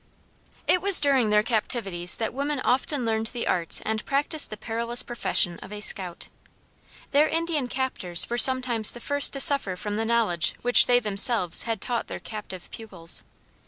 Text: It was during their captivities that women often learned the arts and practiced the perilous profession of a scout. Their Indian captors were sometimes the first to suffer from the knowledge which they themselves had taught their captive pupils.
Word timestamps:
It 0.65 0.81
was 0.81 0.99
during 0.99 1.29
their 1.29 1.43
captivities 1.43 2.17
that 2.17 2.33
women 2.33 2.59
often 2.61 3.05
learned 3.05 3.27
the 3.27 3.45
arts 3.45 3.83
and 3.85 4.03
practiced 4.03 4.49
the 4.49 4.57
perilous 4.57 5.03
profession 5.03 5.59
of 5.61 5.71
a 5.71 5.79
scout. 5.79 6.27
Their 7.11 7.27
Indian 7.29 7.67
captors 7.67 8.27
were 8.27 8.39
sometimes 8.39 8.93
the 8.93 8.99
first 8.99 9.31
to 9.33 9.39
suffer 9.39 9.75
from 9.75 9.97
the 9.97 10.03
knowledge 10.05 10.55
which 10.63 10.87
they 10.87 10.99
themselves 10.99 11.61
had 11.69 11.81
taught 11.81 12.07
their 12.07 12.19
captive 12.19 12.71
pupils. 12.71 13.23